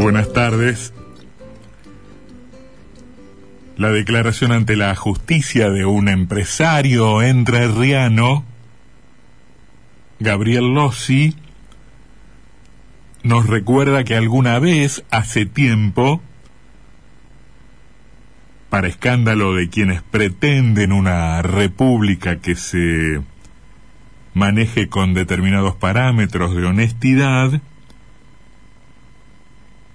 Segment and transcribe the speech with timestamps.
[0.00, 0.94] Buenas tardes.
[3.76, 8.42] La declaración ante la justicia de un empresario entrerriano,
[10.18, 11.36] Gabriel Lossi,
[13.24, 16.22] nos recuerda que alguna vez, hace tiempo,
[18.70, 23.20] para escándalo de quienes pretenden una república que se
[24.32, 27.60] maneje con determinados parámetros de honestidad,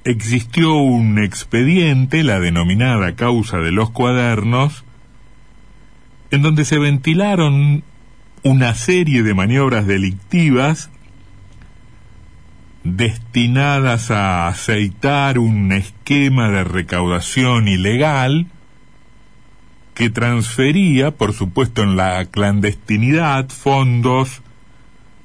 [0.06, 4.86] existió un expediente, la denominada causa de los cuadernos,
[6.30, 7.84] en donde se ventilaron
[8.44, 10.92] una serie de maniobras delictivas
[12.84, 18.46] destinadas a aceitar un esquema de recaudación ilegal
[19.96, 24.44] que transfería, por supuesto en la clandestinidad, fondos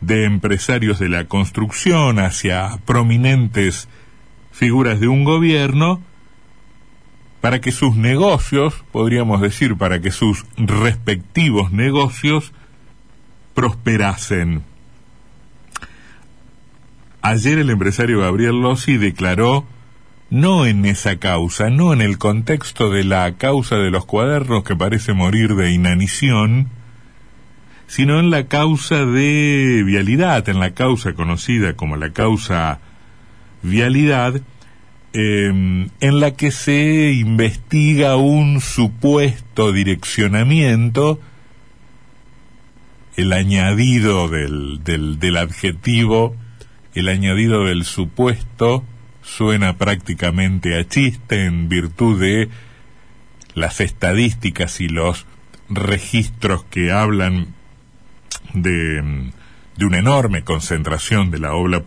[0.01, 3.89] de empresarios de la construcción hacia prominentes
[4.51, 6.03] figuras de un gobierno
[7.41, 12.53] para que sus negocios, podríamos decir, para que sus respectivos negocios
[13.55, 14.63] prosperasen.
[17.23, 19.67] Ayer el empresario Gabriel Lossi declaró
[20.31, 24.77] no en esa causa, no en el contexto de la causa de los cuadernos que
[24.77, 26.69] parece morir de inanición,
[27.89, 32.79] sino en la causa de vialidad, en la causa conocida como la causa
[33.63, 34.41] vialidad,
[35.13, 41.21] em, en la que se investiga un supuesto direccionamiento,
[43.17, 46.37] el añadido del, del, del adjetivo,
[46.95, 48.85] el añadido del supuesto,
[49.23, 52.49] suena prácticamente a chiste en virtud de
[53.55, 55.27] las estadísticas y los
[55.69, 57.55] registros que hablan
[58.55, 59.31] de,
[59.81, 61.81] de una enorme concentración de la, obra,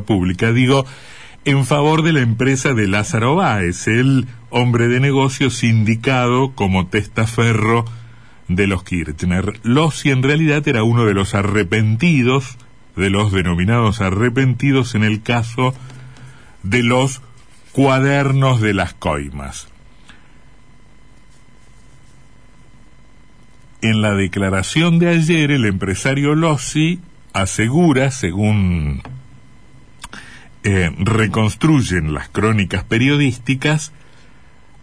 [0.00, 0.84] pública, digo,
[1.44, 7.84] en favor de la empresa de Lázaro Báez, el hombre de negocios indicado como testaferro
[8.48, 9.60] de los Kirchner.
[9.62, 12.58] Lossi en realidad era uno de los arrepentidos,
[12.96, 15.72] de los denominados arrepentidos en el caso
[16.64, 17.22] de los
[17.70, 19.68] cuadernos de las coimas.
[23.82, 26.98] En la declaración de ayer, el empresario Lossi
[27.32, 29.02] asegura, según
[30.62, 33.92] eh, reconstruyen las crónicas periodísticas,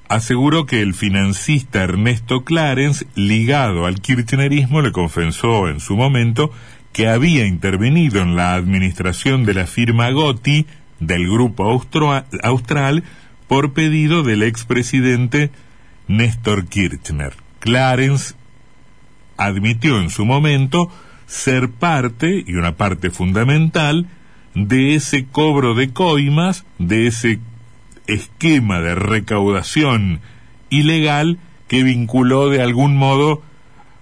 [0.10, 6.52] aseguró que el financista Ernesto Clarence, ligado al kirchnerismo, le confesó en su momento
[6.94, 10.66] que había intervenido en la administración de la firma Gotti
[11.00, 11.64] del Grupo
[12.44, 13.04] Austral
[13.48, 15.52] por pedido del expresidente
[16.08, 17.34] Néstor Kirchner.
[17.60, 18.34] Clarence
[19.38, 20.92] admitió en su momento
[21.28, 24.08] ser parte, y una parte fundamental,
[24.56, 27.40] de ese cobro de coimas, de ese
[28.08, 30.22] esquema de recaudación
[30.70, 33.44] ilegal que vinculó de algún modo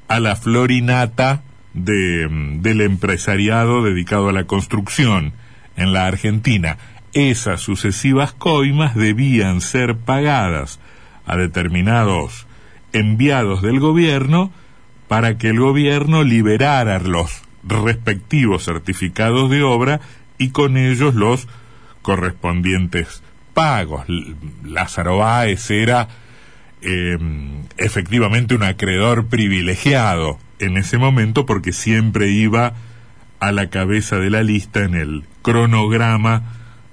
[0.08, 1.44] a la florinata
[1.74, 2.28] de,
[2.62, 5.34] del empresariado dedicado a la construcción
[5.76, 6.78] en la Argentina.
[7.14, 10.80] Esas sucesivas coimas debían ser pagadas
[11.26, 12.46] a determinados
[12.94, 14.52] enviados del gobierno
[15.08, 20.02] para que el gobierno liberara los respectivos certificados de obra
[20.38, 21.48] y con ellos los
[22.02, 23.24] correspondientes
[23.54, 24.06] pagos.
[24.64, 26.08] Lázaro Báez era
[26.82, 27.18] eh,
[27.78, 32.74] efectivamente un acreedor privilegiado en ese momento porque siempre iba
[33.40, 36.44] a la cabeza de la lista en el cronograma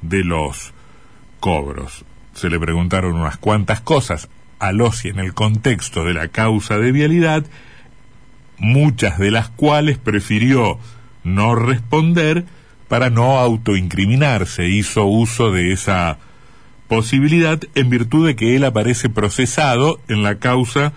[0.00, 0.72] de los
[1.40, 2.04] cobros.
[2.34, 6.92] Se le preguntaron unas cuantas cosas a Lossi en el contexto de la causa de
[6.92, 7.44] vialidad,
[8.62, 10.78] muchas de las cuales prefirió
[11.24, 12.44] no responder
[12.88, 14.68] para no autoincriminarse.
[14.68, 16.18] Hizo uso de esa
[16.88, 20.92] posibilidad en virtud de que él aparece procesado en la causa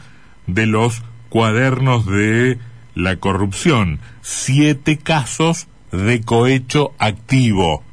[0.45, 2.59] de los cuadernos de
[2.93, 3.99] la corrupción.
[4.21, 7.83] Siete casos de cohecho activo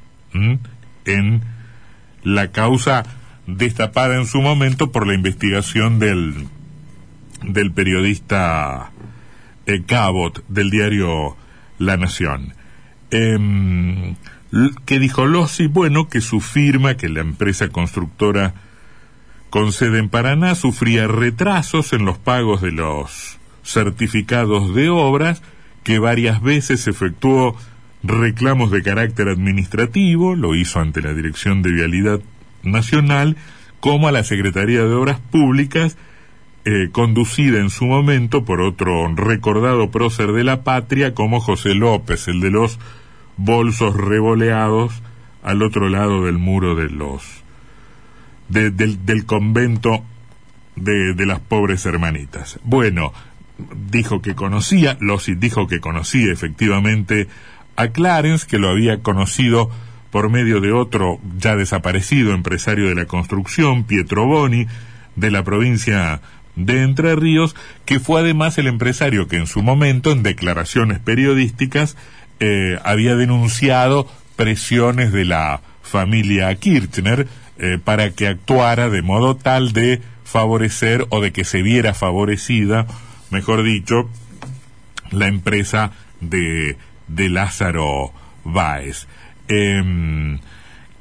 [1.04, 1.42] en
[2.22, 3.04] la causa
[3.46, 6.46] destapada en su momento por la investigación del,
[7.42, 8.91] del periodista
[9.66, 11.36] eh, Cabot del diario
[11.78, 12.54] La Nación.
[13.10, 14.14] Eh,
[14.84, 18.54] que dijo Lossi, bueno, que su firma, que la empresa constructora
[19.50, 25.42] con sede en Paraná, sufría retrasos en los pagos de los certificados de obras,
[25.84, 27.56] que varias veces efectuó
[28.02, 32.20] reclamos de carácter administrativo, lo hizo ante la Dirección de Vialidad
[32.62, 33.36] Nacional,
[33.80, 35.96] como a la Secretaría de Obras Públicas,
[36.64, 42.28] eh, conducida en su momento por otro recordado prócer de la patria como José López,
[42.28, 42.78] el de los
[43.36, 45.02] bolsos revoleados
[45.42, 47.42] al otro lado del muro de los
[48.48, 50.04] del, convento
[50.76, 52.60] de, de las pobres hermanitas.
[52.62, 53.12] Bueno,
[53.90, 57.28] dijo que conocía, Lossi dijo que conocía efectivamente
[57.76, 59.70] a Clarence, que lo había conocido
[60.10, 64.66] por medio de otro ya desaparecido empresario de la construcción, Pietro Boni,
[65.16, 66.20] de la provincia
[66.56, 67.54] de Entre Ríos,
[67.84, 71.96] que fue además el empresario que en su momento, en declaraciones periodísticas,
[72.40, 77.28] eh, había denunciado presiones de la familia Kirchner
[77.58, 82.86] eh, para que actuara de modo tal de favorecer o de que se viera favorecida,
[83.30, 84.08] mejor dicho,
[85.10, 86.76] la empresa de,
[87.08, 88.12] de Lázaro
[88.44, 89.06] Báez.
[89.48, 90.38] Eh,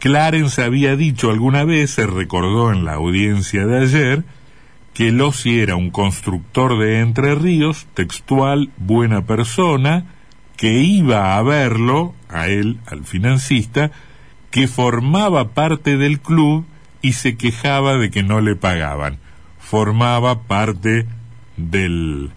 [0.01, 4.23] Clarence había dicho alguna vez, se recordó en la audiencia de ayer,
[4.93, 10.05] que Lossi era un constructor de Entre Ríos, textual, buena persona,
[10.57, 13.91] que iba a verlo, a él, al financista,
[14.51, 16.65] que formaba parte del club
[17.01, 19.19] y se quejaba de que no le pagaban.
[19.59, 21.07] Formaba parte
[21.57, 22.31] del,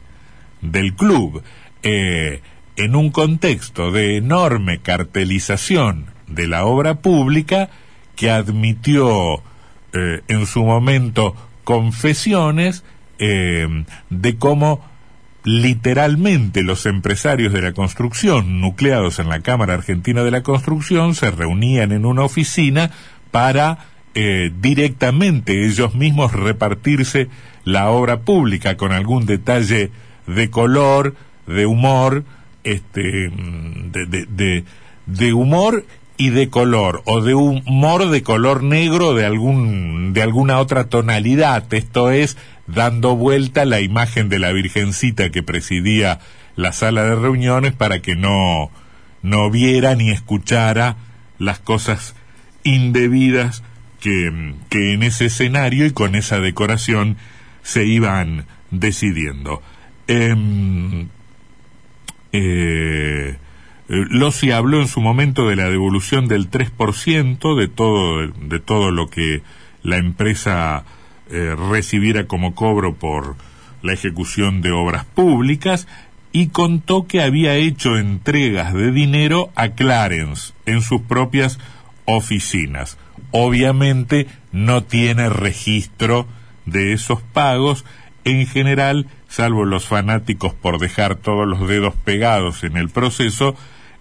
[0.61, 1.43] del club.
[1.83, 2.41] Eh,
[2.77, 7.71] en un contexto de enorme cartelización de la obra pública
[8.17, 9.43] que admitió
[9.93, 12.85] eh, en su momento confesiones
[13.19, 14.85] eh, de cómo
[15.45, 21.31] literalmente los empresarios de la construcción, nucleados en la Cámara Argentina de la Construcción, se
[21.31, 22.91] reunían en una oficina
[23.31, 23.79] para
[24.15, 27.29] eh, directamente ellos mismos repartirse
[27.65, 29.91] la obra pública con algún detalle
[30.27, 31.15] de color,
[31.47, 32.25] de humor,
[32.63, 34.65] este, de, de,
[35.07, 35.85] de humor
[36.17, 41.73] y de color o de humor de color negro de algún de alguna otra tonalidad.
[41.73, 46.21] Esto es dando vuelta la imagen de la virgencita que presidía
[46.57, 48.71] la sala de reuniones para que no
[49.23, 50.97] no viera ni escuchara
[51.39, 52.15] las cosas
[52.63, 53.63] indebidas
[54.01, 57.17] que, que en ese escenario y con esa decoración
[57.63, 59.63] se iban decidiendo.
[60.07, 61.09] Em,
[62.33, 62.74] eh,
[63.89, 69.09] Lossi habló en su momento de la devolución del 3% de todo, de todo lo
[69.09, 69.43] que
[69.83, 70.85] la empresa
[71.31, 73.37] eh, recibiera como cobro por
[73.83, 75.87] la ejecución de obras públicas
[76.33, 81.59] y contó que había hecho entregas de dinero a Clarence en sus propias
[82.07, 82.97] oficinas.
[83.31, 86.27] Obviamente no tiene registro
[86.67, 87.85] de esos pagos.
[88.25, 93.57] En general, salvo los fanáticos por dejar todos los dedos pegados en el proceso,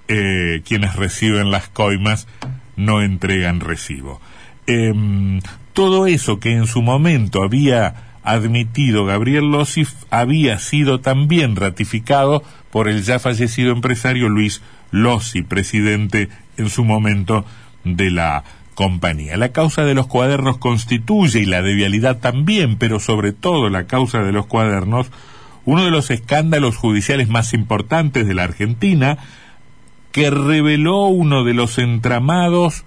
[0.07, 2.27] eh, quienes reciben las coimas
[2.75, 4.21] no entregan recibo.
[4.67, 5.41] Em,
[5.73, 12.87] todo eso que en su momento había admitido Gabriel Lossi había sido también ratificado por
[12.87, 17.43] el ya fallecido empresario Luis Lossi, presidente en su momento
[17.83, 19.37] de la compañía.
[19.37, 23.85] La causa de los cuadernos constituye, y la de vialidad también, pero sobre todo la
[23.85, 25.07] causa de los cuadernos,
[25.65, 29.17] uno de los escándalos judiciales más importantes de la Argentina,
[30.11, 32.83] que reveló uno de los entramados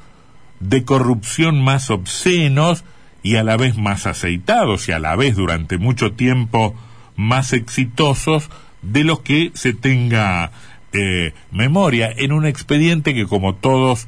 [0.61, 2.85] de corrupción más obscenos
[3.23, 6.75] y a la vez más aceitados y a la vez durante mucho tiempo
[7.17, 8.49] más exitosos
[8.83, 10.53] de los que se tenga
[10.93, 14.07] eh, memoria en un expediente que como todos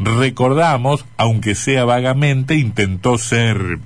[0.00, 3.78] recordamos, aunque sea vagamente, intentó ser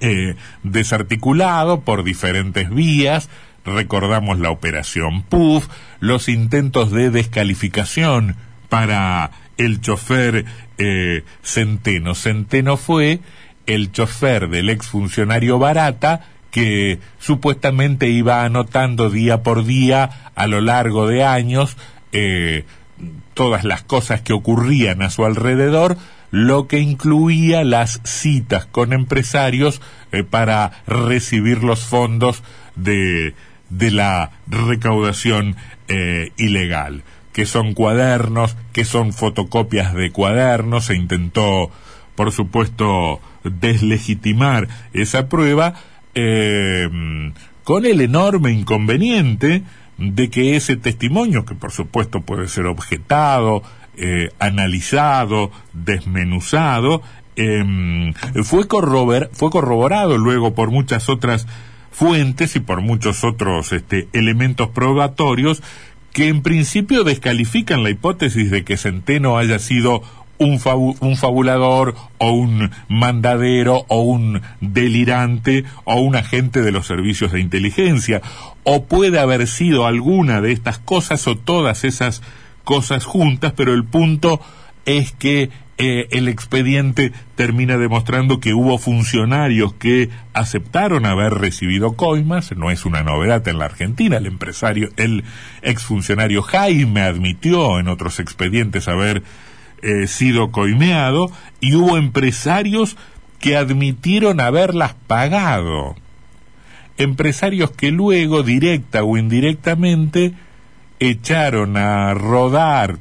[0.00, 3.28] eh, desarticulado por diferentes vías,
[3.64, 5.68] recordamos la operación PUF,
[6.00, 8.36] los intentos de descalificación
[8.68, 10.44] para el chofer
[10.78, 12.14] eh, Centeno.
[12.14, 13.20] Centeno fue
[13.66, 21.06] el chofer del exfuncionario Barata que supuestamente iba anotando día por día a lo largo
[21.06, 21.76] de años
[22.12, 22.64] eh,
[23.34, 25.96] todas las cosas que ocurrían a su alrededor,
[26.30, 29.80] lo que incluía las citas con empresarios
[30.12, 32.42] eh, para recibir los fondos
[32.74, 33.34] de
[33.78, 35.56] de la recaudación
[35.88, 41.70] eh, ilegal, que son cuadernos, que son fotocopias de cuadernos, se intentó,
[42.14, 45.74] por supuesto, deslegitimar esa prueba,
[46.14, 46.88] eh,
[47.64, 49.62] con el enorme inconveniente
[49.98, 53.62] de que ese testimonio, que por supuesto puede ser objetado,
[53.96, 57.02] eh, analizado, desmenuzado,
[58.44, 58.66] fue,
[59.32, 61.46] fue corroborado luego por muchas otras
[61.90, 65.62] fuentes y por muchos otros este, elementos probatorios
[66.12, 70.02] que en principio descalifican la hipótesis de que Centeno haya sido
[70.38, 70.60] un,
[71.00, 77.40] un, fabulador o un mandadero o un delirante o un agente de los servicios de
[77.40, 78.20] inteligencia
[78.64, 82.22] o puede haber sido alguna de estas cosas o todas esas
[82.64, 84.40] cosas juntas pero el punto
[84.86, 92.52] es que eh, el expediente termina demostrando que hubo funcionarios que aceptaron haber recibido coimas,
[92.56, 95.24] no es una novedad en la Argentina, el empresario, el
[95.62, 99.24] exfuncionario Jaime admitió en otros expedientes haber
[99.82, 102.96] eh, sido coimeado y hubo empresarios
[103.40, 105.96] que admitieron haberlas pagado.
[106.96, 110.32] Empresarios que luego, directa o indirectamente,
[111.00, 112.98] echaron a rodar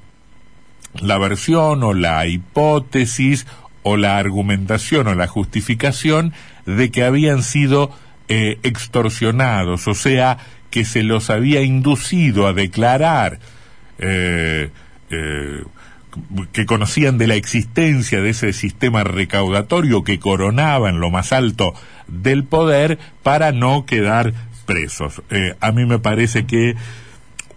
[1.00, 3.46] la versión o la hipótesis
[3.84, 6.34] o la argumentación o la justificación
[6.66, 7.92] de que habían sido
[8.30, 10.38] eh, extorsionados, o sea,
[10.70, 13.40] que se los había inducido a declarar
[14.00, 14.70] eh,
[15.10, 15.64] eh,
[16.52, 21.74] que conocían de la existencia de ese sistema recaudatorio que coronaba en lo más alto
[22.22, 24.34] del poder para no quedar
[24.66, 25.22] presos.
[25.60, 26.76] a mí me parece que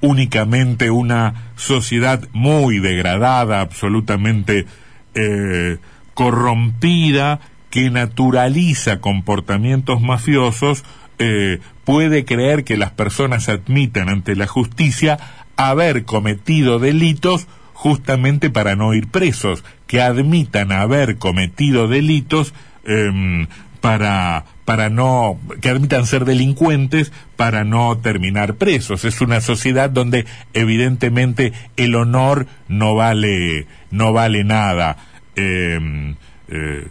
[0.01, 4.67] únicamente una sociedad muy degradada, absolutamente
[5.15, 5.79] eh,
[6.15, 10.85] corrompida, que naturaliza comportamientos mafiosos,
[11.19, 15.19] eh, puede creer que las personas admitan ante la justicia
[15.57, 23.47] haber cometido delitos justamente para no ir presos, que admitan haber cometido delitos em,
[23.87, 29.05] para para no, que admitan ser delincuentes para no terminar presos.
[29.05, 34.97] Es una sociedad donde evidentemente el honor no vale, no vale nada,
[35.37, 36.17] em,
[36.49, 36.89] eh,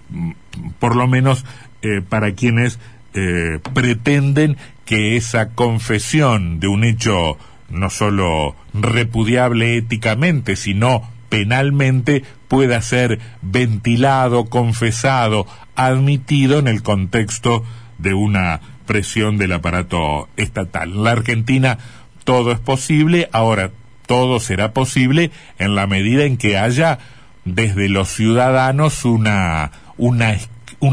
[0.79, 1.43] por lo menos
[1.81, 2.79] eh, para quienes
[3.13, 7.37] eh, pretenden que esa confesión de un hecho
[7.69, 17.65] no solo repudiable éticamente, sino penalmente pueda ser ventilado, confesado, admitido en el contexto
[17.97, 20.93] de una presión del aparato estatal.
[20.93, 21.77] En la Argentina
[22.23, 23.71] todo es posible, ahora
[24.07, 26.99] todo será posible en la medida en que haya
[27.43, 29.35] desde los ciudadanos un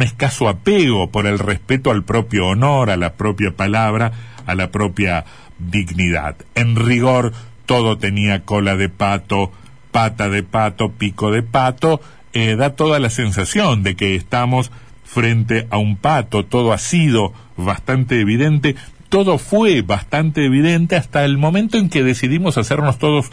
[0.03, 4.11] escaso apego por el respeto al propio honor, a la propia palabra,
[4.45, 5.25] a la propia
[5.61, 6.35] dignidad.
[6.57, 7.33] En rigor,
[7.65, 9.53] todo tenía cola de pato,
[9.93, 12.01] pata de pato, pico de pato,
[12.33, 14.73] eh, da toda la sensación de que estamos
[15.05, 18.75] frente a un pato, todo ha sido bastante evidente,
[19.11, 23.27] todo fue bastante evidente hasta el momento en que decidimos hacernos todos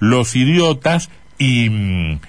[0.00, 2.20] los idiotas y, mm,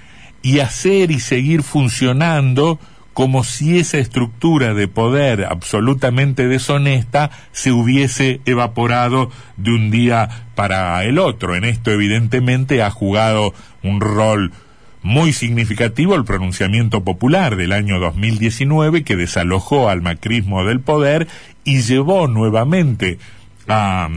[0.41, 2.79] y hacer y seguir funcionando
[3.17, 11.03] como si esa estructura de poder absolutamente deshonesta se hubiese evaporado de un día para
[11.03, 11.55] el otro.
[11.55, 14.51] En esto evidentemente ha jugado un rol
[15.01, 21.27] muy significativo el pronunciamiento popular del año 2019 que desalojó al macrismo del poder
[21.63, 23.17] y llevó nuevamente
[23.67, 24.09] a,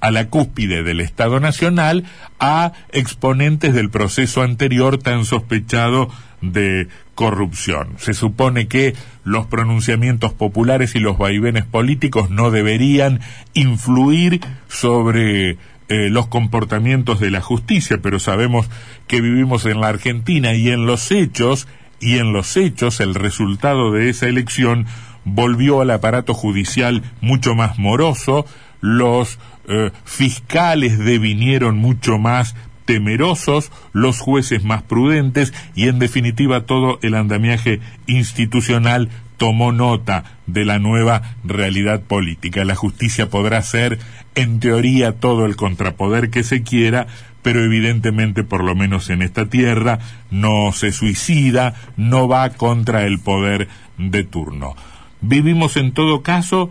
[0.00, 2.04] a la cúspide del Estado Nacional
[2.38, 6.10] a exponentes del proceso anterior tan sospechado
[6.42, 7.94] de corrupción.
[7.98, 8.94] Se supone que
[9.24, 13.20] los pronunciamientos populares y los vaivenes políticos no deberían
[13.54, 15.56] influir sobre
[15.88, 18.68] eh, los comportamientos de la justicia, pero sabemos
[19.06, 21.68] que vivimos en la Argentina y en los hechos,
[22.00, 24.86] y en los hechos el resultado de esa elección
[25.24, 28.44] volvió al aparato judicial mucho más moroso,
[28.80, 32.56] los eh, fiscales devinieron mucho más
[32.92, 39.08] temerosos, los jueces más prudentes y en definitiva todo el andamiaje institucional
[39.38, 42.66] tomó nota de la nueva realidad política.
[42.66, 43.98] La justicia podrá ser,
[44.34, 47.06] en teoría, todo el contrapoder que se quiera,
[47.40, 49.98] pero evidentemente, por lo menos en esta tierra,
[50.30, 54.76] no se suicida, no va contra el poder de turno.
[55.22, 56.68] Vivimos en todo caso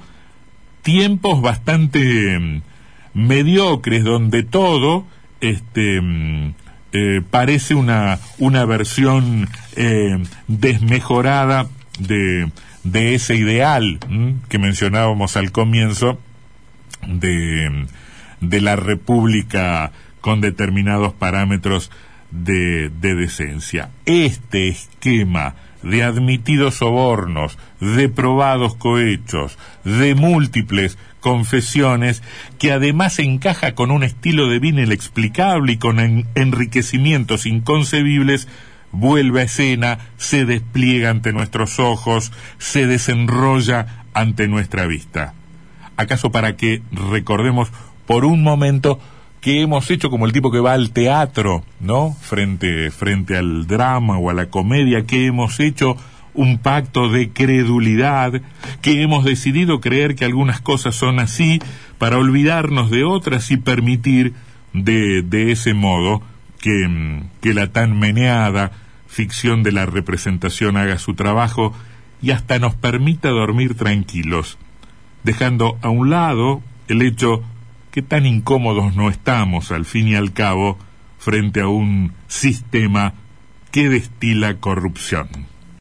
[0.84, 2.62] tiempos bastante mm,
[3.16, 5.08] mediocres donde todo
[5.42, 6.54] este mm,
[6.94, 11.68] eh, parece una, una versión eh, desmejorada
[12.00, 12.52] de,
[12.84, 14.00] de ese ideal
[14.50, 16.20] que mencionábamos al comienzo
[17.08, 17.88] de,
[18.42, 21.92] de la República con determinados parámetros
[22.32, 23.90] de, de decencia.
[24.06, 32.22] Este esquema de admitidos sobornos, de probados cohechos, de múltiples confesiones,
[32.60, 38.48] que además encaja con un estilo de vida inexplicable y con enriquecimientos inconcebibles,
[38.92, 45.34] vuelve a escena, se despliega ante nuestros ojos, se desenrolla ante nuestra vista.
[45.98, 47.72] ¿Acaso para que recordemos
[48.06, 49.00] por un momento
[49.42, 52.16] que hemos hecho como el tipo que va al teatro, ¿no?
[52.22, 55.98] Frente, frente al drama o a la comedia, que hemos hecho
[56.34, 58.42] un pacto de credulidad,
[58.82, 61.60] que hemos decidido creer que algunas cosas son así
[61.98, 64.34] para olvidarnos de otras y permitir
[64.74, 66.22] de, de ese modo
[66.60, 68.72] que, que la tan meneada
[69.08, 71.74] ficción de la representación haga su trabajo
[72.22, 74.60] y hasta nos permita dormir tranquilos,
[75.24, 77.44] dejando a un lado el hecho
[77.92, 80.78] que tan incómodos no estamos al fin y al cabo
[81.20, 83.14] frente a un sistema
[83.72, 85.51] que destila corrupción.